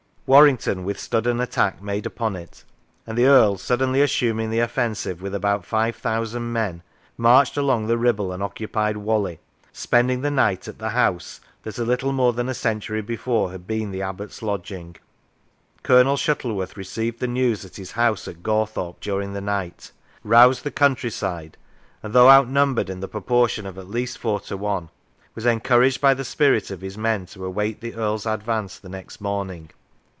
Warrington 0.27 0.85
withstood 0.85 1.27
an 1.27 1.41
attack 1.41 1.81
made 1.83 2.05
upon 2.05 2.37
it, 2.37 2.63
and 3.05 3.17
the 3.17 3.25
Earl, 3.25 3.57
suddenly 3.57 3.99
assuming 4.01 4.49
the 4.49 4.61
offensive 4.61 5.21
with 5.21 5.35
about 5.35 5.65
five 5.65 5.97
thousand 5.97 6.53
men, 6.53 6.83
marched 7.17 7.57
along 7.57 7.87
the 7.87 7.97
Ribble 7.97 8.31
and 8.31 8.41
occupied 8.41 8.95
Whalley, 8.95 9.41
spending 9.73 10.21
the 10.21 10.31
night 10.31 10.69
at 10.69 10.79
the 10.79 10.91
house 10.91 11.41
that 11.63 11.77
a 11.77 11.83
little 11.83 12.13
more 12.13 12.31
than 12.31 12.47
a 12.47 12.53
century 12.53 13.01
before 13.01 13.51
had 13.51 13.67
been 13.67 13.91
the 13.91 14.01
Abbot's 14.03 14.41
lodging. 14.41 14.95
Colonel 15.83 16.15
Shuttleworth 16.15 16.77
received 16.77 17.19
the 17.19 17.27
news 17.27 17.65
at 17.65 17.75
his 17.75 17.91
house 17.91 18.25
at 18.25 18.41
Gawthorpe 18.41 19.01
during 19.01 19.33
the 19.33 19.41
night, 19.41 19.91
roused 20.23 20.63
the 20.63 20.71
countryside, 20.71 21.57
and 22.01 22.13
though 22.13 22.29
outnumbered 22.29 22.89
in 22.89 23.01
the 23.01 23.09
proportion 23.09 23.65
of 23.65 23.77
at 23.77 23.89
least 23.89 24.17
four 24.17 24.39
to 24.41 24.55
one, 24.55 24.87
was 25.35 25.45
encouraged 25.45 25.99
by 25.99 26.13
the 26.13 26.23
spirit 26.23 26.71
of 26.71 26.79
his 26.79 26.97
men 26.97 27.25
to 27.25 27.43
await 27.43 27.81
the 27.81 27.95
Earl's 27.95 28.25
advance 28.25 28.79
the 28.79 28.87
next 28.87 29.19
morning. 29.19 29.71